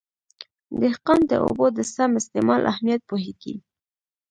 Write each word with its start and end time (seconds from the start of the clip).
دهقان 0.81 1.19
د 1.31 1.31
اوبو 1.45 1.65
د 1.77 1.79
سم 1.93 2.11
استعمال 2.21 2.61
اهمیت 2.71 3.01
پوهېږي. 3.09 3.55